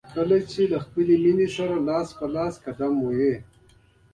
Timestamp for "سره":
1.57-1.75